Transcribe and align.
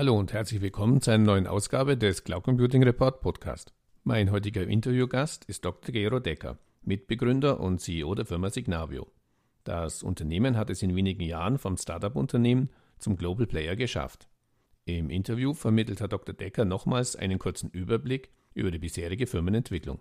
Hallo 0.00 0.18
und 0.18 0.32
herzlich 0.32 0.62
willkommen 0.62 1.02
zu 1.02 1.10
einer 1.10 1.24
neuen 1.24 1.46
Ausgabe 1.46 1.94
des 1.94 2.24
Cloud 2.24 2.44
Computing 2.44 2.82
Report 2.82 3.20
Podcast. 3.20 3.74
Mein 4.02 4.30
heutiger 4.30 4.66
Interviewgast 4.66 5.44
ist 5.44 5.62
Dr. 5.62 5.92
Gero 5.92 6.20
Decker, 6.20 6.56
Mitbegründer 6.80 7.60
und 7.60 7.82
CEO 7.82 8.14
der 8.14 8.24
Firma 8.24 8.48
Signavio. 8.48 9.08
Das 9.62 10.02
Unternehmen 10.02 10.56
hat 10.56 10.70
es 10.70 10.80
in 10.80 10.96
wenigen 10.96 11.22
Jahren 11.22 11.58
vom 11.58 11.76
Startup-Unternehmen 11.76 12.70
zum 12.98 13.16
Global 13.16 13.46
Player 13.46 13.76
geschafft. 13.76 14.26
Im 14.86 15.10
Interview 15.10 15.52
vermittelt 15.52 16.00
Herr 16.00 16.08
Dr. 16.08 16.34
Decker 16.34 16.64
nochmals 16.64 17.14
einen 17.14 17.38
kurzen 17.38 17.68
Überblick 17.68 18.30
über 18.54 18.70
die 18.70 18.78
bisherige 18.78 19.26
Firmenentwicklung. 19.26 19.98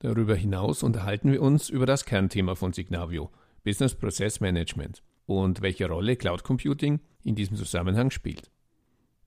Darüber 0.00 0.34
hinaus 0.34 0.82
unterhalten 0.82 1.30
wir 1.30 1.40
uns 1.40 1.70
über 1.70 1.86
das 1.86 2.04
Kernthema 2.04 2.56
von 2.56 2.72
Signavio, 2.72 3.30
Business 3.62 3.94
Process 3.94 4.40
Management 4.40 5.04
und 5.24 5.62
welche 5.62 5.88
Rolle 5.88 6.16
Cloud 6.16 6.42
Computing 6.42 6.98
in 7.22 7.36
diesem 7.36 7.56
Zusammenhang 7.56 8.10
spielt. 8.10 8.50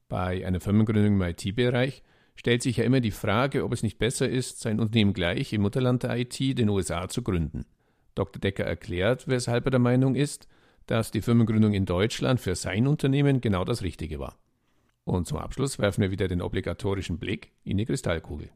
Bei 0.09 0.45
einer 0.45 0.59
Firmengründung 0.59 1.13
im 1.13 1.21
IT-Bereich 1.21 2.01
stellt 2.35 2.63
sich 2.63 2.77
ja 2.77 2.83
immer 2.83 2.99
die 2.99 3.11
Frage, 3.11 3.63
ob 3.63 3.71
es 3.71 3.83
nicht 3.83 3.99
besser 3.99 4.27
ist, 4.27 4.59
sein 4.59 4.79
Unternehmen 4.79 5.13
gleich 5.13 5.53
im 5.53 5.61
Mutterland 5.61 6.03
der 6.03 6.17
IT, 6.17 6.39
den 6.39 6.69
USA, 6.69 7.07
zu 7.07 7.21
gründen. 7.21 7.65
Dr. 8.15 8.41
Decker 8.41 8.65
erklärt, 8.65 9.27
weshalb 9.27 9.65
er 9.65 9.71
der 9.71 9.79
Meinung 9.79 10.15
ist, 10.15 10.47
dass 10.87 11.11
die 11.11 11.21
Firmengründung 11.21 11.73
in 11.73 11.85
Deutschland 11.85 12.39
für 12.39 12.55
sein 12.55 12.87
Unternehmen 12.87 13.39
genau 13.39 13.63
das 13.63 13.83
Richtige 13.83 14.19
war. 14.19 14.39
Und 15.03 15.27
zum 15.27 15.37
Abschluss 15.37 15.77
werfen 15.77 16.01
wir 16.01 16.11
wieder 16.11 16.27
den 16.27 16.41
obligatorischen 16.41 17.19
Blick 17.19 17.51
in 17.63 17.77
die 17.77 17.85
Kristallkugel. 17.85 18.49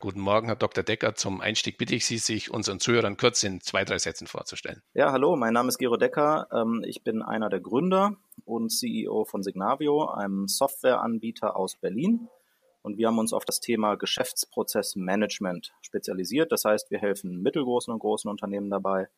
Guten 0.00 0.20
Morgen, 0.20 0.46
Herr 0.46 0.54
Dr. 0.54 0.84
Decker. 0.84 1.16
Zum 1.16 1.40
Einstieg 1.40 1.76
bitte 1.76 1.92
ich 1.96 2.06
Sie, 2.06 2.18
sich 2.18 2.52
unseren 2.52 2.78
Zuhörern 2.78 3.16
kurz 3.16 3.42
in 3.42 3.60
zwei, 3.60 3.84
drei 3.84 3.98
Sätzen 3.98 4.28
vorzustellen. 4.28 4.80
Ja, 4.94 5.10
hallo, 5.10 5.34
mein 5.34 5.52
Name 5.52 5.70
ist 5.70 5.78
Gero 5.78 5.96
Decker. 5.96 6.46
Ähm, 6.52 6.84
ich 6.86 7.02
bin 7.02 7.20
einer 7.20 7.48
der 7.48 7.58
Gründer 7.58 8.16
und 8.44 8.70
CEO 8.70 9.24
von 9.24 9.42
Signavio, 9.42 10.08
einem 10.08 10.46
Softwareanbieter 10.46 11.56
aus 11.56 11.74
Berlin. 11.74 12.28
Und 12.82 12.96
wir 12.96 13.08
haben 13.08 13.18
uns 13.18 13.32
auf 13.32 13.44
das 13.44 13.58
Thema 13.58 13.96
Geschäftsprozessmanagement 13.96 15.72
spezialisiert. 15.80 16.52
Das 16.52 16.64
heißt, 16.64 16.92
wir 16.92 17.00
helfen 17.00 17.42
mittelgroßen 17.42 17.92
und 17.92 17.98
großen 17.98 18.30
Unternehmen 18.30 18.70
dabei, 18.70 19.08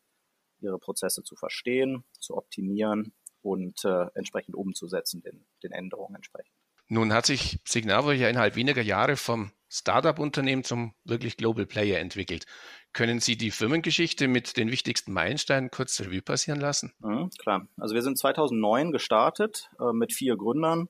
ihre 0.61 0.79
Prozesse 0.79 1.23
zu 1.23 1.37
verstehen, 1.37 2.05
zu 2.21 2.39
optimieren 2.39 3.13
und 3.43 3.85
äh, 3.85 4.07
entsprechend 4.15 4.55
umzusetzen, 4.55 5.21
den, 5.21 5.45
den 5.63 5.73
Änderungen 5.73 6.15
entsprechend. 6.15 6.55
Nun 6.89 7.13
hat 7.13 7.27
sich 7.27 7.59
Signavio 7.67 8.13
ja 8.13 8.31
innerhalb 8.31 8.57
weniger 8.57 8.81
Jahre 8.81 9.17
vom 9.17 9.53
Startup-Unternehmen 9.71 10.65
zum 10.65 10.95
wirklich 11.05 11.37
Global 11.37 11.65
Player 11.65 11.99
entwickelt. 11.99 12.45
Können 12.93 13.21
Sie 13.21 13.37
die 13.37 13.53
Firmengeschichte 13.53 14.27
mit 14.27 14.57
den 14.57 14.71
wichtigsten 14.71 15.13
Meilensteinen 15.13 15.71
kurz 15.71 16.01
Revue 16.01 16.23
passieren 16.23 16.61
lassen? 16.61 16.93
Mhm, 16.99 17.31
klar. 17.39 17.69
Also 17.77 17.95
wir 17.95 18.03
sind 18.03 18.19
2009 18.19 18.91
gestartet 18.91 19.71
äh, 19.79 19.93
mit 19.93 20.13
vier 20.13 20.37
Gründern. 20.37 20.89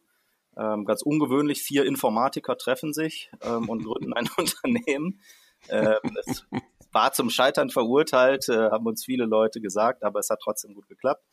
Ähm, 0.56 0.84
ganz 0.86 1.02
ungewöhnlich, 1.02 1.62
vier 1.62 1.84
Informatiker 1.84 2.56
treffen 2.56 2.92
sich 2.92 3.30
ähm, 3.42 3.68
und 3.68 3.84
gründen 3.84 4.14
ein 4.14 4.28
Unternehmen. 4.36 5.20
Ähm, 5.68 6.16
es 6.26 6.46
war 6.90 7.12
zum 7.12 7.30
Scheitern 7.30 7.70
verurteilt, 7.70 8.48
äh, 8.48 8.70
haben 8.70 8.86
uns 8.86 9.04
viele 9.04 9.26
Leute 9.26 9.60
gesagt, 9.60 10.02
aber 10.02 10.20
es 10.20 10.30
hat 10.30 10.40
trotzdem 10.42 10.74
gut 10.74 10.88
geklappt. 10.88 11.24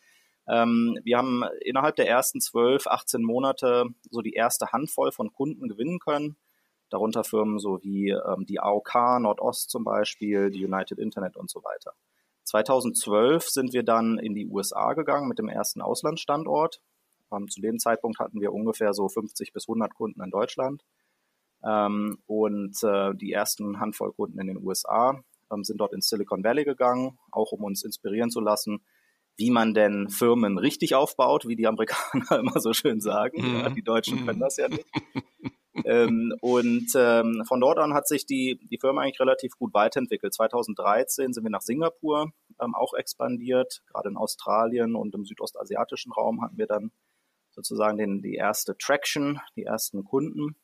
Ähm, 0.50 1.00
wir 1.04 1.18
haben 1.18 1.44
innerhalb 1.62 1.96
der 1.96 2.08
ersten 2.08 2.42
12, 2.42 2.88
18 2.88 3.24
Monate 3.24 3.86
so 4.10 4.22
die 4.22 4.34
erste 4.34 4.72
Handvoll 4.72 5.12
von 5.12 5.34
Kunden 5.34 5.68
gewinnen 5.68 6.00
können. 6.00 6.38
Darunter 6.90 7.24
Firmen 7.24 7.60
so 7.60 7.82
wie 7.84 8.10
ähm, 8.10 8.46
die 8.46 8.60
AOK 8.60 9.20
Nordost 9.20 9.70
zum 9.70 9.84
Beispiel, 9.84 10.50
die 10.50 10.66
United 10.66 11.00
Internet 11.00 11.38
und 11.38 11.50
so 11.50 11.64
weiter. 11.64 11.94
2012 12.46 13.50
sind 13.50 13.74
wir 13.74 13.84
dann 13.84 14.18
in 14.18 14.34
die 14.34 14.48
USA 14.48 14.94
gegangen 14.94 15.28
mit 15.28 15.38
dem 15.38 15.50
ersten 15.50 15.82
Auslandsstandort. 15.82 16.82
Ähm, 17.32 17.50
zu 17.50 17.62
dem 17.62 17.78
Zeitpunkt 17.78 18.20
hatten 18.20 18.40
wir 18.40 18.54
ungefähr 18.54 18.94
so 18.94 19.10
50 19.10 19.52
bis 19.52 19.68
100 19.68 19.94
Kunden 19.94 20.22
in 20.22 20.32
Deutschland. 20.32 20.84
Ähm, 21.64 22.20
und 22.26 22.82
äh, 22.84 23.14
die 23.16 23.34
ersten 23.34 23.80
Handvoll 23.80 24.14
Kunden 24.14 24.40
in 24.40 24.48
den 24.48 24.64
USA 24.64 25.22
ähm, 25.52 25.64
sind 25.64 25.80
dort 25.80 25.94
ins 25.94 26.08
Silicon 26.08 26.44
Valley 26.44 26.64
gegangen, 26.64 27.18
auch 27.32 27.52
um 27.52 27.64
uns 27.64 27.84
inspirieren 27.84 28.30
zu 28.30 28.40
lassen, 28.40 28.82
wie 29.38 29.52
man 29.52 29.74
denn 29.74 30.10
Firmen 30.10 30.58
richtig 30.58 30.96
aufbaut, 30.96 31.48
wie 31.48 31.56
die 31.56 31.68
Amerikaner 31.68 32.32
immer 32.40 32.60
so 32.60 32.74
schön 32.74 33.02
sagen. 33.02 33.42
Mhm. 33.42 33.60
Ja, 33.60 33.70
die 33.70 33.84
Deutschen 33.84 34.26
können 34.26 34.40
das 34.40 34.58
ja 34.58 34.68
nicht. 34.68 34.86
ähm, 35.86 36.34
und 36.42 36.88
ähm, 36.96 37.44
von 37.48 37.62
dort 37.62 37.80
an 37.80 37.94
hat 37.94 38.08
sich 38.08 38.26
die, 38.26 38.60
die 38.70 38.78
Firma 38.78 39.02
eigentlich 39.02 39.20
relativ 39.20 39.58
gut 39.58 39.74
weiterentwickelt. 39.74 40.34
2013 40.34 41.34
sind 41.34 41.44
wir 41.44 41.52
nach 41.52 41.62
Singapur 41.62 42.32
ähm, 42.62 42.76
auch 42.76 42.94
expandiert. 42.94 43.82
Gerade 43.88 44.10
in 44.10 44.18
Australien 44.18 44.96
und 44.96 45.14
im 45.16 45.26
südostasiatischen 45.26 46.12
Raum 46.12 46.42
hatten 46.42 46.58
wir 46.58 46.68
dann 46.68 46.92
sozusagen 47.52 47.98
den, 47.98 48.22
die 48.22 48.36
erste 48.36 48.78
Traction, 48.78 49.40
die 49.56 49.64
ersten 49.64 50.04
Kunden. 50.04 50.56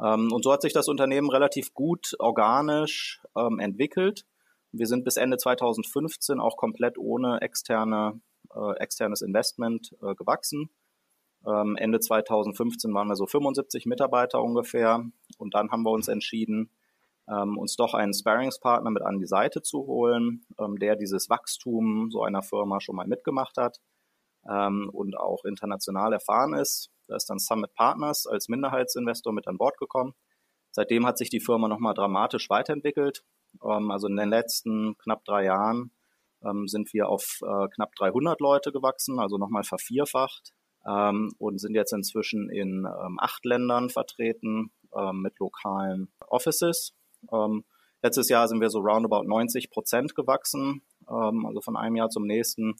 Ähm, 0.00 0.32
und 0.32 0.42
so 0.42 0.52
hat 0.52 0.62
sich 0.62 0.72
das 0.72 0.88
Unternehmen 0.88 1.30
relativ 1.30 1.74
gut 1.74 2.14
organisch 2.18 3.20
ähm, 3.36 3.58
entwickelt. 3.58 4.24
Wir 4.72 4.86
sind 4.86 5.04
bis 5.04 5.16
Ende 5.16 5.36
2015 5.36 6.40
auch 6.40 6.56
komplett 6.56 6.96
ohne 6.96 7.40
externe, 7.42 8.20
äh, 8.54 8.76
externes 8.78 9.20
Investment 9.20 9.94
äh, 10.02 10.14
gewachsen. 10.14 10.70
Ähm, 11.46 11.76
Ende 11.76 12.00
2015 12.00 12.92
waren 12.94 13.08
wir 13.08 13.16
so 13.16 13.26
75 13.26 13.86
Mitarbeiter 13.86 14.42
ungefähr. 14.42 15.04
Und 15.38 15.54
dann 15.54 15.70
haben 15.70 15.82
wir 15.82 15.90
uns 15.90 16.08
entschieden, 16.08 16.70
ähm, 17.28 17.58
uns 17.58 17.76
doch 17.76 17.94
einen 17.94 18.14
Sparringspartner 18.14 18.90
mit 18.90 19.02
an 19.02 19.18
die 19.18 19.26
Seite 19.26 19.62
zu 19.62 19.86
holen, 19.86 20.44
ähm, 20.58 20.78
der 20.78 20.96
dieses 20.96 21.28
Wachstum 21.30 22.10
so 22.10 22.22
einer 22.22 22.42
Firma 22.42 22.80
schon 22.80 22.96
mal 22.96 23.06
mitgemacht 23.06 23.56
hat 23.56 23.80
ähm, 24.48 24.90
und 24.92 25.16
auch 25.16 25.44
international 25.44 26.12
erfahren 26.12 26.54
ist. 26.54 26.90
Da 27.08 27.16
ist 27.16 27.28
dann 27.30 27.38
Summit 27.38 27.74
Partners 27.74 28.26
als 28.26 28.48
Minderheitsinvestor 28.48 29.32
mit 29.32 29.46
an 29.48 29.58
Bord 29.58 29.78
gekommen. 29.78 30.14
Seitdem 30.70 31.06
hat 31.06 31.18
sich 31.18 31.30
die 31.30 31.40
Firma 31.40 31.68
nochmal 31.68 31.94
dramatisch 31.94 32.48
weiterentwickelt. 32.50 33.24
Ähm, 33.64 33.90
also 33.90 34.06
in 34.06 34.16
den 34.16 34.30
letzten 34.30 34.96
knapp 34.98 35.24
drei 35.24 35.44
Jahren 35.44 35.92
ähm, 36.44 36.66
sind 36.68 36.92
wir 36.92 37.08
auf 37.08 37.40
äh, 37.42 37.68
knapp 37.68 37.94
300 37.96 38.40
Leute 38.40 38.72
gewachsen, 38.72 39.20
also 39.20 39.38
nochmal 39.38 39.64
vervierfacht 39.64 40.52
ähm, 40.86 41.32
und 41.38 41.58
sind 41.58 41.74
jetzt 41.74 41.92
inzwischen 41.92 42.50
in 42.50 42.86
acht 43.18 43.44
Ländern 43.44 43.90
vertreten 43.90 44.70
mit 45.14 45.38
lokalen 45.38 46.12
Offices. 46.26 46.92
letztes 48.02 48.28
Jahr 48.28 48.46
sind 48.46 48.60
wir 48.60 48.68
so 48.68 48.80
roundabout 48.80 49.22
90 49.22 49.70
Prozent 49.70 50.14
gewachsen, 50.14 50.82
also 51.06 51.62
von 51.62 51.78
einem 51.78 51.96
Jahr 51.96 52.10
zum 52.10 52.26
nächsten. 52.26 52.74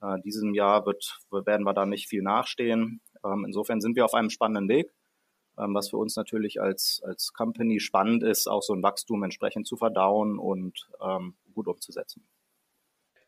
Äh, 0.00 0.18
diesem 0.22 0.54
Jahr 0.54 0.86
wird, 0.86 1.18
werden 1.30 1.64
wir 1.64 1.74
da 1.74 1.84
nicht 1.84 2.08
viel 2.08 2.22
nachstehen. 2.22 3.02
insofern 3.22 3.82
sind 3.82 3.96
wir 3.96 4.06
auf 4.06 4.14
einem 4.14 4.30
spannenden 4.30 4.70
Weg. 4.70 4.94
Ähm, 5.58 5.74
was 5.74 5.90
für 5.90 5.98
uns 5.98 6.16
natürlich 6.16 6.60
als, 6.60 7.02
als 7.04 7.32
Company 7.32 7.78
spannend 7.80 8.22
ist, 8.22 8.48
auch 8.48 8.62
so 8.62 8.72
ein 8.72 8.82
Wachstum 8.82 9.22
entsprechend 9.22 9.66
zu 9.66 9.76
verdauen 9.76 10.38
und 10.38 10.88
ähm, 11.00 11.34
gut 11.52 11.68
umzusetzen. 11.68 12.26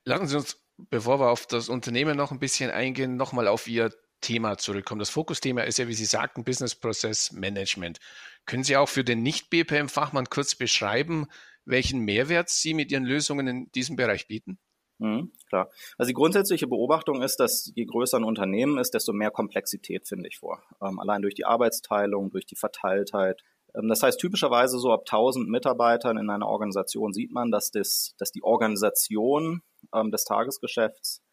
Lassen 0.04 0.26
Sie 0.26 0.36
uns, 0.36 0.62
bevor 0.76 1.20
wir 1.20 1.30
auf 1.30 1.46
das 1.46 1.68
Unternehmen 1.68 2.16
noch 2.16 2.30
ein 2.30 2.38
bisschen 2.38 2.70
eingehen, 2.70 3.16
nochmal 3.16 3.46
auf 3.46 3.68
Ihr 3.68 3.90
Thema 4.24 4.56
zurückkommen. 4.56 4.98
Das 4.98 5.10
Fokusthema 5.10 5.62
ist 5.62 5.78
ja, 5.78 5.86
wie 5.86 5.94
Sie 5.94 6.06
sagten, 6.06 6.44
Business 6.44 6.74
Process 6.74 7.30
Management. 7.32 7.98
Können 8.46 8.64
Sie 8.64 8.76
auch 8.76 8.88
für 8.88 9.04
den 9.04 9.22
Nicht-BPM-Fachmann 9.22 10.26
kurz 10.30 10.54
beschreiben, 10.54 11.26
welchen 11.66 12.00
Mehrwert 12.00 12.48
Sie 12.48 12.72
mit 12.72 12.90
Ihren 12.90 13.04
Lösungen 13.04 13.46
in 13.46 13.72
diesem 13.72 13.96
Bereich 13.96 14.26
bieten? 14.26 14.58
Mhm, 14.98 15.32
klar. 15.48 15.70
Also 15.98 16.08
die 16.08 16.14
grundsätzliche 16.14 16.66
Beobachtung 16.66 17.22
ist, 17.22 17.40
dass 17.40 17.72
je 17.74 17.84
größer 17.84 18.16
ein 18.16 18.24
Unternehmen 18.24 18.78
ist, 18.78 18.94
desto 18.94 19.12
mehr 19.12 19.30
Komplexität 19.30 20.08
finde 20.08 20.28
ich 20.28 20.38
vor. 20.38 20.62
Ähm, 20.80 20.98
allein 20.98 21.22
durch 21.22 21.34
die 21.34 21.44
Arbeitsteilung, 21.44 22.30
durch 22.30 22.46
die 22.46 22.56
Verteiltheit. 22.56 23.42
Ähm, 23.74 23.88
das 23.88 24.02
heißt, 24.02 24.20
typischerweise 24.20 24.78
so 24.78 24.92
ab 24.92 25.00
1000 25.00 25.48
Mitarbeitern 25.48 26.16
in 26.16 26.30
einer 26.30 26.46
Organisation 26.46 27.12
sieht 27.12 27.32
man, 27.32 27.50
dass, 27.50 27.70
das, 27.70 28.14
dass 28.18 28.30
die 28.30 28.44
Organisation 28.44 29.62
ähm, 29.92 30.10
des 30.10 30.24
Tagesgeschäfts 30.24 31.23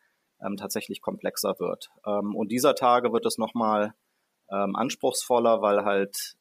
ähm, 0.45 0.57
tatsächlich 0.57 1.01
komplexer 1.01 1.59
wird. 1.59 1.91
Ähm, 2.05 2.35
und 2.35 2.51
dieser 2.51 2.75
Tage 2.75 3.13
wird 3.13 3.25
es 3.25 3.37
nochmal 3.37 3.93
ähm, 4.51 4.75
anspruchsvoller, 4.75 5.61
weil 5.61 5.85
halt 5.85 6.37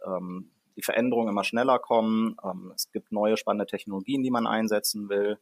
die 0.77 0.83
Veränderungen 0.83 1.29
immer 1.29 1.45
schneller 1.45 1.79
kommen. 1.79 2.37
es 2.75 2.91
gibt 2.91 3.13
neue 3.13 3.37
spannende 3.37 3.67
Technologien, 3.67 4.23
die 4.23 4.31
man 4.31 4.47
einsetzen 4.47 5.09
will. 5.09 5.39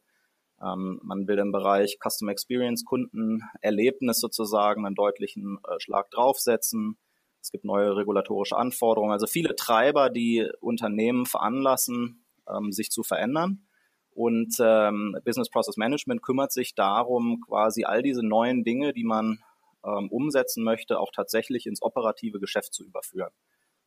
Ähm, 0.61 0.99
man 1.03 1.27
will 1.27 1.39
im 1.39 1.51
Bereich 1.51 1.97
Custom 2.01 2.29
Experience 2.29 2.83
Kundenerlebnis 2.83 4.19
sozusagen 4.19 4.85
einen 4.85 4.95
deutlichen 4.95 5.59
äh, 5.67 5.79
Schlag 5.79 6.11
draufsetzen. 6.11 6.97
Es 7.41 7.51
gibt 7.51 7.63
neue 7.63 7.95
regulatorische 7.95 8.57
Anforderungen, 8.57 9.13
also 9.13 9.25
viele 9.25 9.55
Treiber, 9.55 10.09
die 10.09 10.49
Unternehmen 10.59 11.25
veranlassen, 11.25 12.25
ähm, 12.49 12.71
sich 12.71 12.89
zu 12.89 13.03
verändern. 13.03 13.68
Und 14.19 14.57
ähm, 14.59 15.15
Business 15.23 15.49
Process 15.49 15.77
Management 15.77 16.21
kümmert 16.21 16.51
sich 16.51 16.75
darum, 16.75 17.39
quasi 17.47 17.85
all 17.85 18.03
diese 18.03 18.21
neuen 18.21 18.65
Dinge, 18.65 18.91
die 18.91 19.05
man 19.05 19.39
ähm, 19.85 20.09
umsetzen 20.11 20.61
möchte, 20.61 20.99
auch 20.99 21.11
tatsächlich 21.15 21.65
ins 21.65 21.81
operative 21.81 22.37
Geschäft 22.37 22.73
zu 22.73 22.83
überführen. 22.83 23.31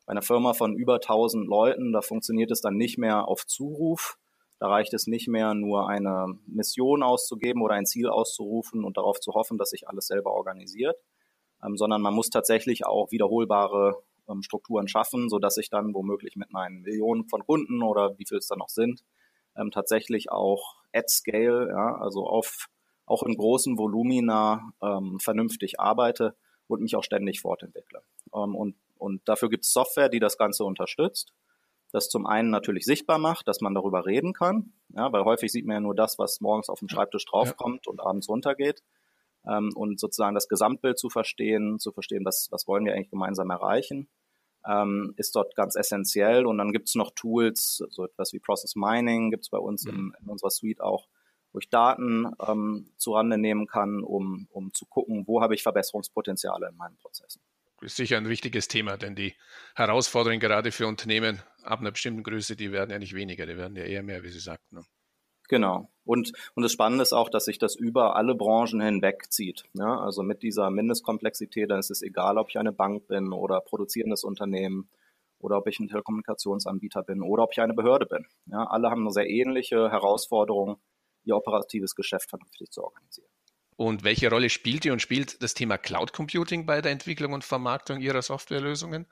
Bei 0.07 0.13
einer 0.13 0.23
Firma 0.23 0.55
von 0.55 0.75
über 0.75 0.95
1000 0.95 1.47
Leuten, 1.47 1.93
da 1.93 2.01
funktioniert 2.01 2.51
es 2.51 2.63
dann 2.63 2.79
nicht 2.79 2.97
mehr 2.97 3.29
auf 3.29 3.45
Zuruf, 3.45 4.17
Da 4.59 4.69
reicht 4.69 4.95
es 4.95 5.07
nicht 5.07 5.29
mehr, 5.29 5.53
nur 5.53 5.91
eine 5.91 6.39
Mission 6.47 7.03
auszugeben 7.03 7.61
oder 7.61 7.75
ein 7.75 7.85
Ziel 7.85 8.09
auszurufen 8.09 8.85
und 8.85 8.97
darauf 8.97 9.21
zu 9.21 9.35
hoffen, 9.35 9.59
dass 9.59 9.69
sich 9.69 9.87
alles 9.87 10.07
selber 10.07 10.33
organisiert, 10.33 10.97
ähm, 11.63 11.77
sondern 11.77 12.01
man 12.01 12.15
muss 12.15 12.31
tatsächlich 12.31 12.87
auch 12.87 13.13
wiederholbare 13.13 14.03
ähm, 14.31 14.43
Strukturen 14.43 14.89
schaffen, 14.89 15.29
sodass 15.29 15.59
ich 15.59 15.69
dann 15.69 15.93
womöglich 15.93 16.37
mit 16.37 16.53
meinen 16.53 16.81
Millionen 16.81 17.29
von 17.29 17.45
Kunden 17.45 17.83
oder 17.83 18.19
wie 18.19 18.25
viel 18.25 18.39
es 18.39 18.47
dann 18.47 18.61
noch 18.61 18.71
sind, 18.71 19.05
ähm, 19.57 19.71
tatsächlich 19.71 20.31
auch 20.31 20.77
at 20.93 21.11
scale, 21.11 21.69
ja, 21.69 21.97
also 21.97 22.27
auf 22.27 22.67
auch 23.07 23.23
in 23.25 23.37
großen 23.37 23.77
Volumina 23.79 24.73
ähm, 24.83 25.19
vernünftig 25.21 25.81
arbeite 25.81 26.37
und 26.69 26.81
mich 26.81 26.97
auch 26.97 27.05
ständig 27.05 27.41
fortentwickle. 27.41 28.03
Ähm, 28.35 28.55
und, 28.55 28.77
und 28.97 29.29
dafür 29.29 29.51
gibt 29.51 29.65
es 29.65 29.73
Software, 29.73 30.09
die 30.09 30.21
das 30.21 30.39
Ganze 30.39 30.65
unterstützt 30.65 31.33
das 31.93 32.09
zum 32.09 32.27
einen 32.27 32.51
natürlich 32.51 32.85
sichtbar 32.85 33.19
macht, 33.19 33.47
dass 33.47 33.61
man 33.61 33.75
darüber 33.75 34.07
reden 34.07 34.33
kann, 34.33 34.73
ja, 34.89 35.13
weil 35.13 35.25
häufig 35.25 35.53
sieht 35.53 35.67
man 35.67 35.75
ja 35.75 35.81
nur 35.81 35.95
das, 35.95 36.19
was 36.19 36.41
morgens 36.41 36.69
auf 36.69 36.79
dem 36.79 36.89
Schreibtisch 36.89 37.27
draufkommt 37.27 37.87
ja. 37.87 37.93
und 37.93 38.01
abends 38.01 38.29
runtergeht. 38.29 38.83
Ähm, 39.47 39.71
und 39.75 40.01
sozusagen 40.01 40.35
das 40.35 40.49
Gesamtbild 40.49 40.99
zu 40.99 41.11
verstehen, 41.11 41.79
zu 41.79 41.93
verstehen, 41.93 42.25
was, 42.25 42.49
was 42.51 42.67
wollen 42.67 42.85
wir 42.85 42.95
eigentlich 42.95 43.11
gemeinsam 43.11 43.51
erreichen, 43.51 44.09
ähm, 44.67 45.15
ist 45.17 45.35
dort 45.35 45.55
ganz 45.57 45.77
essentiell. 45.77 46.47
Und 46.47 46.59
dann 46.59 46.73
gibt 46.73 46.89
es 46.89 46.95
noch 46.95 47.11
Tools, 47.15 47.83
so 47.91 48.05
etwas 48.05 48.33
wie 48.33 48.39
Process 48.39 48.77
Mining 48.77 49.31
gibt 49.31 49.45
es 49.45 49.51
bei 49.51 49.59
uns 49.59 49.85
mhm. 49.85 49.91
in, 49.91 50.13
in, 50.21 50.29
unserer 50.29 50.51
Suite 50.51 50.81
auch, 50.81 51.09
wo 51.53 51.59
ich 51.59 51.69
Daten 51.69 52.33
ähm, 52.47 52.91
zurande 52.97 53.39
nehmen 53.39 53.67
kann, 53.67 54.03
um, 54.03 54.49
um 54.51 54.73
zu 54.73 54.87
gucken, 54.87 55.25
wo 55.27 55.43
habe 55.43 55.55
ich 55.55 55.63
Verbesserungspotenziale 55.63 56.69
in 56.69 56.77
meinen 56.77 56.97
Prozessen 56.97 57.43
ist 57.83 57.97
sicher 57.97 58.17
ein 58.17 58.29
wichtiges 58.29 58.69
Thema, 58.69 58.97
denn 58.97 59.15
die 59.15 59.35
Herausforderungen 59.75 60.41
gerade 60.41 60.73
für 60.73 60.87
Unternehmen 60.87 61.43
ab 61.63 61.81
einer 61.81 61.91
bestimmten 61.91 62.23
Größe, 62.23 62.57
die 62.57 62.73
werden 62.73 62.91
ja 62.91 62.99
nicht 62.99 63.15
weniger, 63.15 63.47
die 63.47 63.57
werden 63.57 63.77
ja 63.77 63.85
eher 63.85 64.03
mehr, 64.03 64.23
wie 64.23 64.31
Sie 64.31 64.41
sagten. 64.41 64.87
Genau. 65.53 65.91
Und, 66.07 66.33
und 66.55 66.63
das 66.63 66.73
Spannende 66.73 67.03
ist 67.03 67.13
auch, 67.13 67.29
dass 67.29 67.45
sich 67.45 67.59
das 67.59 67.77
über 67.77 68.17
alle 68.17 68.35
Branchen 68.35 68.81
hinweg 68.81 69.31
zieht. 69.31 69.65
Ja, 69.75 70.01
also 70.01 70.23
mit 70.23 70.43
dieser 70.43 70.71
Mindestkomplexität, 70.71 71.71
dann 71.71 71.79
ist 71.79 71.91
es 71.91 72.01
egal, 72.01 72.39
ob 72.39 72.49
ich 72.49 72.59
eine 72.59 72.73
Bank 72.73 73.07
bin 73.07 73.35
oder 73.35 73.61
produzierendes 73.61 74.25
Unternehmen 74.25 74.89
oder 75.39 75.59
ob 75.59 75.69
ich 75.69 75.79
ein 75.79 75.89
Telekommunikationsanbieter 75.89 77.03
bin 77.03 77.21
oder 77.21 77.43
ob 77.43 77.53
ich 77.53 77.61
eine 77.61 77.75
Behörde 77.75 78.07
bin. 78.07 78.25
Ja, 78.47 78.65
alle 78.65 78.89
haben 78.89 79.03
eine 79.03 79.11
sehr 79.11 79.29
ähnliche 79.29 79.91
Herausforderung, 79.91 80.81
ihr 81.25 81.37
operatives 81.37 81.95
Geschäft 81.95 82.31
vernünftig 82.31 82.71
zu 82.71 82.83
organisieren. 82.83 83.29
Und 83.77 84.05
welche 84.05 84.31
Rolle 84.31 84.49
spielte 84.49 84.91
und 84.91 85.03
spielt 85.03 85.43
das 85.43 85.53
Thema 85.53 85.77
Cloud 85.77 86.15
Computing 86.15 86.65
bei 86.65 86.81
der 86.81 86.93
Entwicklung 86.93 87.35
und 87.35 87.45
Vermarktung 87.45 88.01
Ihrer 88.01 88.23
Softwarelösungen? 88.23 89.07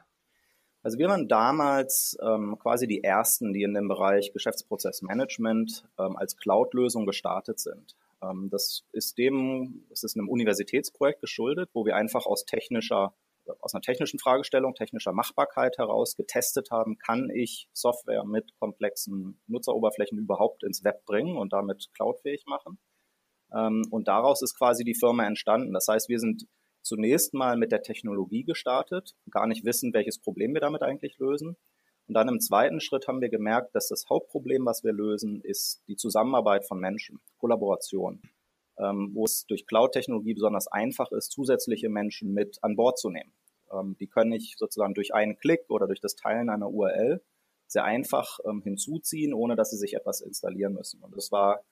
Also 0.83 0.99
wir 0.99 1.09
waren 1.09 1.29
damals 1.29 2.17
ähm, 2.23 2.57
quasi 2.59 2.87
die 2.87 3.05
Ersten, 3.05 3.53
die 3.53 3.63
in 3.63 3.75
dem 3.75 3.89
Bereich 3.89 4.33
Geschäftsprozessmanagement 4.33 5.85
ähm, 5.99 6.17
als 6.17 6.37
Cloud-Lösung 6.37 7.05
gestartet 7.05 7.61
sind. 7.61 7.97
Ähm, 8.23 8.49
das 8.51 8.85
ist 8.93 9.19
dem, 9.19 9.85
es 9.91 10.05
ist 10.05 10.17
einem 10.17 10.29
Universitätsprojekt 10.29 11.21
geschuldet, 11.21 11.69
wo 11.75 11.85
wir 11.85 11.97
einfach 11.97 12.25
aus 12.25 12.47
technischer, 12.47 13.15
aus 13.61 13.75
einer 13.75 13.83
technischen 13.83 14.19
Fragestellung, 14.19 14.75
technischer 14.75 15.13
Machbarkeit 15.13 15.77
heraus 15.77 16.17
getestet 16.17 16.71
haben, 16.71 16.99
kann 16.99 17.29
ich 17.29 17.69
Software 17.75 18.25
mit 18.25 18.55
komplexen 18.59 19.39
Nutzeroberflächen 19.49 20.19
überhaupt 20.19 20.63
ins 20.63 20.83
Web 20.83 21.05
bringen 21.05 21.37
und 21.37 21.53
damit 21.53 21.91
cloudfähig 21.95 22.45
machen. 22.47 22.79
Ähm, 23.53 23.83
und 23.91 24.09
daraus 24.09 24.41
ist 24.41 24.57
quasi 24.57 24.85
die 24.85 24.95
Firma 24.95 25.27
entstanden. 25.27 25.75
Das 25.75 25.89
heißt, 25.89 26.09
wir 26.09 26.21
sind 26.21 26.47
zunächst 26.83 27.35
mal 27.35 27.57
mit 27.57 27.73
der 27.73 27.83
Technologie 27.83 28.45
gestartet, 28.45 29.15
gar 29.31 29.47
nicht 29.47 29.65
wissen, 29.65 29.93
welches 29.93 30.19
Problem 30.19 30.55
wir 30.55 30.61
damit 30.61 30.83
eigentlich 30.83 31.19
lösen. 31.19 31.57
Und 32.07 32.15
dann 32.15 32.29
im 32.29 32.41
zweiten 32.41 32.81
Schritt 32.81 33.07
haben 33.07 33.21
wir 33.21 33.29
gemerkt, 33.29 33.75
dass 33.75 33.89
das 33.89 34.07
Hauptproblem, 34.09 34.67
was 34.67 34.83
wir 34.83 34.93
lösen, 34.93 35.41
ist 35.43 35.83
die 35.87 35.97
Zusammenarbeit 35.97 36.67
von 36.67 36.81
Menschen, 36.81 37.21
Kollaboration, 37.39 38.21
ähm, 38.79 39.11
wo 39.15 39.25
es 39.25 39.47
durch 39.47 39.67
Cloud-Technologie 39.67 40.35
besonders 40.35 40.67
einfach 40.67 41.13
ist, 41.13 41.31
zusätzliche 41.31 41.89
Menschen 41.89 42.33
mit 42.33 42.59
an 42.63 42.77
Bord 42.77 42.99
zu 42.99 43.11
nehmen. 43.11 43.33
Ähm, 43.73 43.97
die 44.01 44.09
können 44.09 44.33
ich 44.33 44.57
sozusagen 44.59 44.95
durch 44.95 45.15
einen 45.15 45.39
Klick 45.39 45.69
oder 45.69 45.87
durch 45.87 46.01
das 46.01 46.17
Teilen 46.17 46.49
einer 46.49 46.71
URL 46.71 47.23
sehr 47.67 47.85
einfach 47.85 48.41
ähm, 48.45 48.63
hinzuziehen, 48.63 49.33
ohne 49.33 49.55
dass 49.55 49.71
sie 49.71 49.77
sich 49.77 49.95
etwas 49.95 50.21
installieren 50.21 50.75
müssen. 50.75 51.01
Und 51.03 51.17
das 51.17 51.31
war 51.31 51.63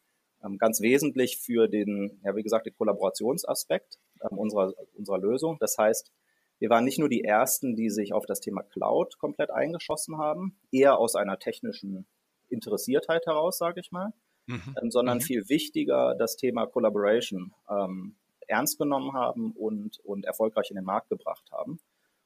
ähm, 0.45 0.59
ganz 0.59 0.81
wesentlich 0.81 1.39
für 1.39 1.69
den, 1.69 2.21
ja 2.23 2.37
wie 2.37 2.43
gesagt, 2.43 2.67
den 2.67 2.77
Kollaborationsaspekt 2.77 3.99
unserer, 4.31 4.73
unserer 4.95 5.19
Lösung. 5.19 5.57
Das 5.61 5.77
heißt, 5.79 6.13
wir 6.59 6.71
waren 6.71 6.85
nicht 6.85 6.99
nur 6.99 7.09
die 7.09 7.25
Ersten, 7.25 7.77
die 7.77 7.91
sich 7.91 8.13
auf 8.13 8.27
das 8.27 8.41
Thema 8.41 8.63
Cloud 8.63 9.19
komplett 9.19 9.51
eingeschossen 9.51 10.19
haben, 10.19 10.59
eher 10.73 10.99
aus 10.99 11.15
einer 11.15 11.39
technischen 11.39 12.07
Interessiertheit 12.49 13.27
heraus, 13.27 13.59
sage 13.59 13.81
ich 13.81 13.93
mal, 13.93 14.13
mhm. 14.47 14.75
ähm, 14.83 14.91
sondern 14.91 15.19
mhm. 15.19 15.23
viel 15.23 15.49
wichtiger 15.49 16.15
das 16.17 16.37
Thema 16.37 16.67
Collaboration 16.67 17.53
ähm, 17.71 18.17
ernst 18.49 18.79
genommen 18.79 19.13
haben 19.13 19.53
und, 19.53 19.99
und 20.05 20.25
erfolgreich 20.25 20.71
in 20.71 20.77
den 20.77 20.85
Markt 20.85 21.11
gebracht 21.11 21.45
haben. 21.53 21.79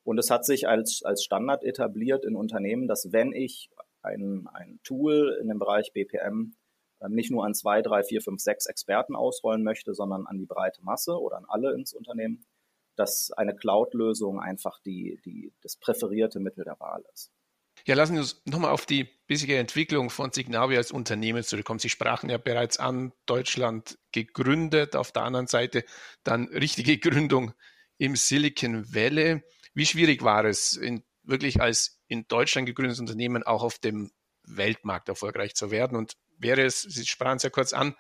Und 0.04 0.18
es 0.18 0.30
hat 0.30 0.44
sich 0.44 0.66
als, 0.68 1.02
als 1.04 1.22
Standard 1.22 1.62
etabliert 1.64 2.24
in 2.24 2.36
Unternehmen, 2.36 2.88
dass 2.88 3.12
wenn 3.12 3.32
ich 3.32 3.70
ein, 4.02 4.48
ein 4.52 4.80
Tool 4.82 5.36
in 5.40 5.48
dem 5.48 5.58
Bereich 5.58 5.92
BPM 5.92 6.16
ähm, 6.16 6.54
nicht 7.08 7.30
nur 7.30 7.44
an 7.44 7.54
zwei, 7.54 7.82
drei, 7.82 8.02
vier, 8.02 8.20
fünf, 8.20 8.40
sechs 8.40 8.66
Experten 8.66 9.16
ausrollen 9.16 9.62
möchte, 9.62 9.94
sondern 9.94 10.26
an 10.26 10.38
die 10.38 10.46
breite 10.46 10.82
Masse 10.82 11.18
oder 11.20 11.36
an 11.36 11.46
alle 11.48 11.72
ins 11.74 11.92
Unternehmen, 11.92 12.44
dass 12.96 13.32
eine 13.32 13.54
Cloud-Lösung 13.54 14.40
einfach 14.40 14.78
die, 14.80 15.20
die, 15.24 15.52
das 15.62 15.76
präferierte 15.76 16.40
Mittel 16.40 16.64
der 16.64 16.78
Wahl 16.78 17.04
ist. 17.12 17.32
Ja, 17.84 17.96
lassen 17.96 18.14
Sie 18.14 18.20
uns 18.20 18.42
nochmal 18.44 18.70
auf 18.70 18.86
die 18.86 19.08
bisherige 19.26 19.58
Entwicklung 19.58 20.10
von 20.10 20.30
Signavio 20.30 20.76
als 20.78 20.92
Unternehmen 20.92 21.42
zurückkommen. 21.42 21.80
Sie 21.80 21.88
sprachen 21.88 22.30
ja 22.30 22.38
bereits 22.38 22.78
an, 22.78 23.12
Deutschland 23.26 23.98
gegründet, 24.12 24.94
auf 24.94 25.10
der 25.10 25.22
anderen 25.22 25.46
Seite 25.48 25.84
dann 26.22 26.48
richtige 26.48 26.98
Gründung 27.10 27.52
im 27.98 28.14
Silicon 28.14 28.94
Valley. 28.94 29.42
Wie 29.74 29.86
schwierig 29.86 30.22
war 30.22 30.44
es, 30.44 30.76
in, 30.76 31.02
wirklich 31.22 31.60
als 31.60 32.00
in 32.06 32.26
Deutschland 32.28 32.66
gegründetes 32.66 33.00
Unternehmen 33.00 33.42
auch 33.42 33.62
auf 33.62 33.78
dem 33.78 34.12
Weltmarkt 34.44 35.08
erfolgreich 35.08 35.54
zu 35.54 35.70
werden? 35.70 35.96
Und 35.96 36.16
wäre 36.42 36.62
es, 36.62 36.82
Sie 36.82 37.06
sprachen 37.06 37.36
es 37.36 37.42
ja 37.42 37.50
kurz 37.50 37.72
an, 37.72 37.94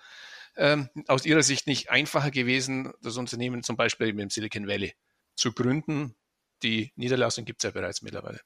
ähm, 0.56 0.88
aus 1.08 1.24
Ihrer 1.24 1.42
Sicht 1.42 1.66
nicht 1.66 1.90
einfacher 1.90 2.30
gewesen, 2.30 2.92
das 3.02 3.16
Unternehmen 3.16 3.62
zum 3.62 3.76
Beispiel 3.76 4.08
im 4.08 4.30
Silicon 4.30 4.66
Valley 4.66 4.94
zu 5.34 5.52
gründen? 5.52 6.14
Die 6.62 6.92
Niederlassung 6.96 7.44
gibt 7.44 7.62
es 7.62 7.68
ja 7.68 7.70
bereits 7.70 8.02
mittlerweile. 8.02 8.40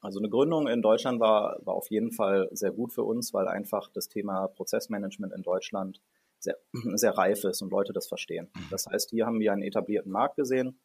Also 0.00 0.18
eine 0.18 0.28
Gründung 0.28 0.66
in 0.66 0.82
Deutschland 0.82 1.20
war, 1.20 1.58
war 1.64 1.74
auf 1.74 1.88
jeden 1.90 2.10
Fall 2.10 2.48
sehr 2.50 2.72
gut 2.72 2.92
für 2.92 3.04
uns, 3.04 3.32
weil 3.32 3.46
einfach 3.46 3.88
das 3.92 4.08
Thema 4.08 4.48
Prozessmanagement 4.48 5.32
in 5.32 5.42
Deutschland 5.42 6.02
sehr, 6.40 6.58
sehr 6.94 7.16
reif 7.16 7.44
ist 7.44 7.62
und 7.62 7.70
Leute 7.70 7.92
das 7.92 8.08
verstehen. 8.08 8.50
Mhm. 8.54 8.66
Das 8.70 8.86
heißt, 8.86 9.10
hier 9.10 9.26
haben 9.26 9.38
wir 9.38 9.52
einen 9.52 9.62
etablierten 9.62 10.10
Markt 10.10 10.36
gesehen, 10.36 10.80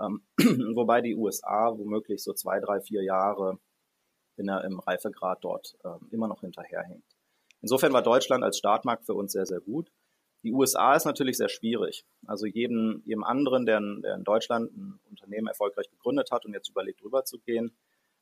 ähm, 0.00 0.26
wobei 0.74 1.00
die 1.00 1.14
USA 1.14 1.72
womöglich 1.78 2.22
so 2.22 2.32
zwei, 2.32 2.58
drei, 2.58 2.80
vier 2.80 3.04
Jahre 3.04 3.58
in 4.36 4.46
der, 4.46 4.64
im 4.64 4.80
Reifegrad 4.80 5.38
dort 5.42 5.76
ähm, 5.84 6.08
immer 6.10 6.28
noch 6.28 6.40
hinterherhängt. 6.40 7.15
Insofern 7.62 7.92
war 7.92 8.02
Deutschland 8.02 8.44
als 8.44 8.58
Startmarkt 8.58 9.06
für 9.06 9.14
uns 9.14 9.32
sehr, 9.32 9.46
sehr 9.46 9.60
gut. 9.60 9.90
Die 10.42 10.52
USA 10.52 10.94
ist 10.94 11.06
natürlich 11.06 11.36
sehr 11.36 11.48
schwierig. 11.48 12.04
Also 12.26 12.46
jedem, 12.46 13.02
jedem 13.04 13.24
anderen, 13.24 13.66
der 13.66 13.78
in, 13.78 14.02
der 14.02 14.14
in 14.14 14.24
Deutschland 14.24 14.70
ein 14.76 15.00
Unternehmen 15.10 15.48
erfolgreich 15.48 15.90
gegründet 15.90 16.30
hat 16.30 16.44
und 16.44 16.52
jetzt 16.52 16.68
überlegt, 16.68 17.02
rüberzugehen, 17.02 17.76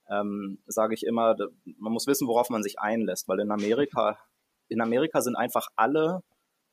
ähm, 0.09 0.59
sage 0.67 0.95
ich 0.95 1.05
immer, 1.05 1.37
man 1.79 1.93
muss 1.93 2.07
wissen, 2.07 2.29
worauf 2.29 2.51
man 2.51 2.63
sich 2.63 2.79
einlässt, 2.79 3.29
weil 3.29 3.41
in 3.41 3.51
Amerika, 3.51 4.19
in 4.69 4.81
Amerika 4.81 5.21
sind 5.21 5.37
einfach 5.37 5.69
alle 5.77 6.23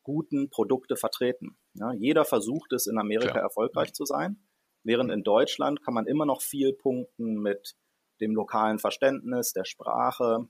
guten 0.03 0.49
Produkte 0.49 0.95
vertreten. 0.95 1.57
Ja, 1.73 1.93
jeder 1.93 2.25
versucht 2.25 2.73
es 2.73 2.87
in 2.87 2.97
Amerika 2.97 3.31
Klar. 3.31 3.43
erfolgreich 3.43 3.93
zu 3.93 4.05
sein, 4.05 4.41
während 4.83 5.11
in 5.11 5.23
Deutschland 5.23 5.83
kann 5.83 5.93
man 5.93 6.07
immer 6.07 6.25
noch 6.25 6.41
viel 6.41 6.73
punkten 6.73 7.41
mit 7.41 7.75
dem 8.19 8.35
lokalen 8.35 8.79
Verständnis, 8.79 9.53
der 9.53 9.65
Sprache, 9.65 10.47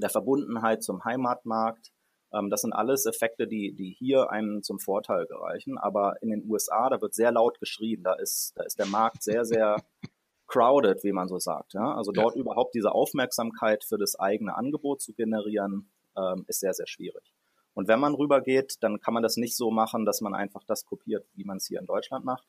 der 0.00 0.10
Verbundenheit 0.10 0.82
zum 0.82 1.04
Heimatmarkt. 1.04 1.92
Ähm, 2.32 2.50
das 2.50 2.62
sind 2.62 2.72
alles 2.72 3.06
Effekte, 3.06 3.46
die, 3.46 3.74
die 3.74 3.90
hier 3.90 4.30
einem 4.30 4.62
zum 4.62 4.78
Vorteil 4.78 5.26
gereichen. 5.26 5.78
Aber 5.78 6.14
in 6.22 6.30
den 6.30 6.48
USA, 6.48 6.88
da 6.88 7.00
wird 7.00 7.14
sehr 7.14 7.32
laut 7.32 7.60
geschrien. 7.60 8.02
Da 8.02 8.14
ist, 8.14 8.52
da 8.56 8.64
ist 8.64 8.78
der 8.78 8.86
Markt 8.86 9.22
sehr, 9.22 9.44
sehr 9.44 9.76
crowded, 10.46 11.02
wie 11.04 11.12
man 11.12 11.28
so 11.28 11.38
sagt. 11.38 11.74
Ja? 11.74 11.94
Also 11.94 12.12
dort 12.12 12.34
ja. 12.34 12.40
überhaupt 12.40 12.74
diese 12.74 12.92
Aufmerksamkeit 12.92 13.84
für 13.84 13.98
das 13.98 14.18
eigene 14.18 14.56
Angebot 14.56 15.00
zu 15.00 15.12
generieren, 15.12 15.90
ähm, 16.16 16.44
ist 16.48 16.60
sehr, 16.60 16.74
sehr 16.74 16.86
schwierig. 16.86 17.32
Und 17.74 17.88
wenn 17.88 18.00
man 18.00 18.14
rübergeht, 18.14 18.76
dann 18.80 19.00
kann 19.00 19.14
man 19.14 19.22
das 19.22 19.36
nicht 19.36 19.56
so 19.56 19.70
machen, 19.70 20.04
dass 20.04 20.20
man 20.20 20.34
einfach 20.34 20.64
das 20.64 20.84
kopiert, 20.84 21.26
wie 21.34 21.44
man 21.44 21.58
es 21.58 21.66
hier 21.66 21.80
in 21.80 21.86
Deutschland 21.86 22.24
macht, 22.24 22.44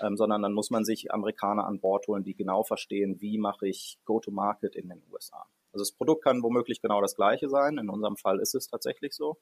ähm, 0.00 0.16
sondern 0.16 0.42
dann 0.42 0.52
muss 0.52 0.70
man 0.70 0.84
sich 0.84 1.12
Amerikaner 1.12 1.66
an 1.66 1.80
Bord 1.80 2.06
holen, 2.08 2.24
die 2.24 2.34
genau 2.34 2.62
verstehen, 2.62 3.20
wie 3.20 3.38
mache 3.38 3.68
ich 3.68 3.98
Go-to-Market 4.04 4.74
in 4.74 4.88
den 4.88 5.02
USA. 5.12 5.46
Also 5.74 5.82
das 5.82 5.92
Produkt 5.92 6.22
kann 6.22 6.42
womöglich 6.42 6.80
genau 6.80 7.00
das 7.00 7.16
gleiche 7.16 7.48
sein. 7.48 7.78
In 7.78 7.90
unserem 7.90 8.16
Fall 8.16 8.38
ist 8.38 8.54
es 8.54 8.68
tatsächlich 8.68 9.12
so. 9.12 9.40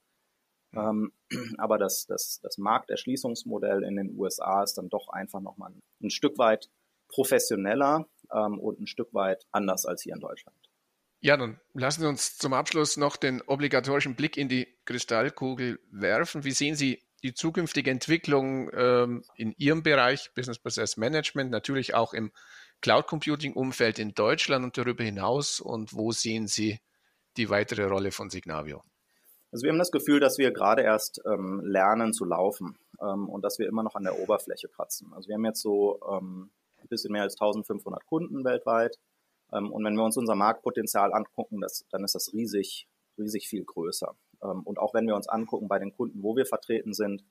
Ähm, 0.74 1.12
aber 1.58 1.76
das, 1.76 2.06
das, 2.06 2.40
das 2.42 2.56
Markterschließungsmodell 2.56 3.84
in 3.84 3.96
den 3.96 4.18
USA 4.18 4.62
ist 4.62 4.78
dann 4.78 4.88
doch 4.88 5.08
einfach 5.08 5.40
nochmal 5.40 5.72
ein, 5.72 5.80
ein 6.02 6.10
Stück 6.10 6.38
weit 6.38 6.70
professioneller 7.08 8.08
ähm, 8.32 8.58
und 8.58 8.80
ein 8.80 8.86
Stück 8.86 9.12
weit 9.12 9.44
anders 9.52 9.84
als 9.84 10.02
hier 10.02 10.14
in 10.14 10.20
Deutschland. 10.20 10.56
Ja, 11.20 11.36
dann 11.36 11.60
lassen 11.74 12.00
Sie 12.00 12.08
uns 12.08 12.38
zum 12.38 12.54
Abschluss 12.54 12.96
noch 12.96 13.16
den 13.16 13.42
obligatorischen 13.42 14.16
Blick 14.16 14.38
in 14.38 14.48
die 14.48 14.66
Kristallkugel 14.86 15.78
werfen. 15.90 16.44
Wie 16.44 16.50
sehen 16.50 16.74
Sie 16.74 17.02
die 17.22 17.34
zukünftige 17.34 17.90
Entwicklung 17.90 18.70
ähm, 18.74 19.22
in 19.36 19.52
Ihrem 19.58 19.82
Bereich 19.82 20.32
Business 20.34 20.58
Process 20.58 20.96
Management, 20.96 21.50
natürlich 21.50 21.94
auch 21.94 22.14
im 22.14 22.32
Cloud 22.82 23.06
Computing 23.06 23.54
Umfeld 23.54 23.98
in 23.98 24.12
Deutschland 24.12 24.64
und 24.64 24.76
darüber 24.76 25.04
hinaus? 25.04 25.60
Und 25.60 25.94
wo 25.94 26.12
sehen 26.12 26.46
Sie 26.46 26.78
die 27.38 27.48
weitere 27.48 27.84
Rolle 27.84 28.10
von 28.10 28.28
Signavio? 28.28 28.82
Also 29.50 29.64
wir 29.64 29.70
haben 29.70 29.78
das 29.78 29.90
Gefühl, 29.90 30.20
dass 30.20 30.38
wir 30.38 30.50
gerade 30.52 30.82
erst 30.82 31.20
ähm, 31.26 31.60
lernen 31.64 32.12
zu 32.12 32.24
laufen 32.24 32.78
ähm, 33.00 33.28
und 33.28 33.42
dass 33.42 33.58
wir 33.58 33.68
immer 33.68 33.82
noch 33.82 33.94
an 33.94 34.04
der 34.04 34.18
Oberfläche 34.18 34.68
kratzen. 34.68 35.12
Also 35.14 35.28
wir 35.28 35.34
haben 35.34 35.44
jetzt 35.44 35.62
so 35.62 36.00
ähm, 36.10 36.50
ein 36.78 36.88
bisschen 36.88 37.12
mehr 37.12 37.22
als 37.22 37.34
1500 37.34 38.04
Kunden 38.06 38.44
weltweit 38.44 38.98
ähm, 39.52 39.70
und 39.70 39.84
wenn 39.84 39.94
wir 39.94 40.04
uns 40.04 40.16
unser 40.16 40.34
Marktpotenzial 40.34 41.12
angucken, 41.12 41.60
das, 41.60 41.86
dann 41.90 42.04
ist 42.04 42.14
das 42.14 42.32
riesig, 42.32 42.88
riesig 43.18 43.48
viel 43.48 43.64
größer. 43.64 44.16
Ähm, 44.42 44.62
und 44.62 44.78
auch 44.78 44.94
wenn 44.94 45.06
wir 45.06 45.14
uns 45.14 45.28
angucken 45.28 45.68
bei 45.68 45.78
den 45.78 45.92
Kunden, 45.92 46.22
wo 46.22 46.34
wir 46.36 46.46
vertreten 46.46 46.94
sind, 46.94 47.24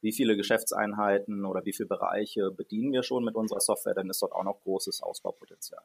wie 0.00 0.12
viele 0.12 0.36
Geschäftseinheiten 0.36 1.44
oder 1.44 1.64
wie 1.64 1.72
viele 1.72 1.88
Bereiche 1.88 2.50
bedienen 2.50 2.92
wir 2.92 3.02
schon 3.02 3.24
mit 3.24 3.34
unserer 3.34 3.60
Software, 3.60 3.94
dann 3.94 4.10
ist 4.10 4.22
dort 4.22 4.32
auch 4.32 4.44
noch 4.44 4.60
großes 4.62 5.02
Ausbaupotenzial. 5.02 5.82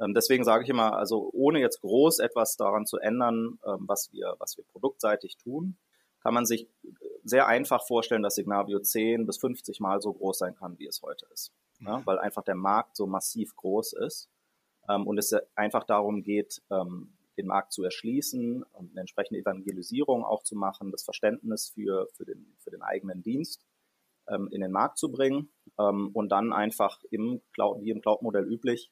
Ähm, 0.00 0.14
deswegen 0.14 0.44
sage 0.44 0.64
ich 0.64 0.70
immer, 0.70 0.96
also 0.96 1.30
ohne 1.32 1.60
jetzt 1.60 1.80
groß 1.80 2.18
etwas 2.18 2.56
daran 2.56 2.86
zu 2.86 2.98
ändern, 2.98 3.58
was 3.62 4.12
wir, 4.12 4.34
was 4.38 4.56
wir 4.56 4.64
produktseitig 4.64 5.36
tun, 5.36 5.76
kann 6.20 6.34
man 6.34 6.46
sich 6.46 6.68
sehr 7.24 7.46
einfach 7.46 7.86
vorstellen, 7.86 8.22
dass 8.22 8.34
Signavio 8.34 8.80
10 8.80 9.26
bis 9.26 9.38
50 9.38 9.80
Mal 9.80 10.00
so 10.00 10.12
groß 10.12 10.38
sein 10.38 10.54
kann, 10.54 10.78
wie 10.78 10.86
es 10.86 11.02
heute 11.02 11.26
ist. 11.32 11.52
Ja, 11.80 12.04
weil 12.06 12.18
einfach 12.18 12.42
der 12.42 12.56
Markt 12.56 12.96
so 12.96 13.06
massiv 13.06 13.54
groß 13.54 13.92
ist 13.92 14.28
ähm, 14.88 15.06
und 15.06 15.16
es 15.18 15.32
einfach 15.54 15.84
darum 15.84 16.22
geht, 16.22 16.60
ähm, 16.70 17.12
den 17.36 17.46
Markt 17.46 17.72
zu 17.72 17.84
erschließen, 17.84 18.64
eine 18.74 19.00
entsprechende 19.00 19.40
Evangelisierung 19.40 20.24
auch 20.24 20.42
zu 20.42 20.56
machen, 20.56 20.90
das 20.90 21.04
Verständnis 21.04 21.68
für, 21.68 22.08
für, 22.14 22.24
den, 22.24 22.52
den 22.78 22.82
eigenen 22.82 23.22
Dienst 23.22 23.66
ähm, 24.28 24.48
in 24.50 24.60
den 24.60 24.72
Markt 24.72 24.98
zu 24.98 25.10
bringen 25.10 25.50
ähm, 25.78 26.10
und 26.12 26.30
dann 26.30 26.52
einfach 26.52 27.02
im 27.10 27.42
Cloud, 27.52 27.82
wie 27.82 27.90
im 27.90 28.00
Cloud-Modell 28.00 28.44
üblich, 28.44 28.90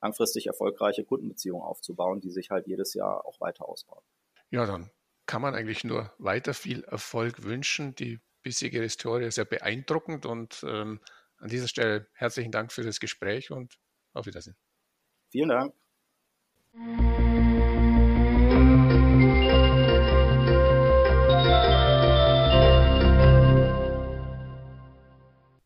langfristig 0.00 0.46
erfolgreiche 0.46 1.04
Kundenbeziehungen 1.04 1.62
aufzubauen, 1.62 2.20
die 2.20 2.30
sich 2.30 2.50
halt 2.50 2.66
jedes 2.66 2.94
Jahr 2.94 3.26
auch 3.26 3.40
weiter 3.40 3.68
ausbauen. 3.68 4.04
Ja, 4.50 4.64
dann 4.66 4.90
kann 5.26 5.42
man 5.42 5.54
eigentlich 5.54 5.84
nur 5.84 6.12
weiter 6.18 6.54
viel 6.54 6.84
Erfolg 6.84 7.44
wünschen. 7.44 7.94
Die 7.96 8.20
bisherige 8.42 8.80
Historie 8.80 9.26
ist 9.26 9.34
sehr 9.34 9.44
beeindruckend 9.44 10.24
und 10.24 10.64
ähm, 10.66 11.00
an 11.38 11.48
dieser 11.48 11.68
Stelle 11.68 12.08
herzlichen 12.14 12.52
Dank 12.52 12.72
für 12.72 12.82
das 12.82 13.00
Gespräch 13.00 13.50
und 13.50 13.78
auf 14.14 14.26
Wiedersehen. 14.26 14.56
Vielen 15.30 15.50
Dank. 15.50 15.74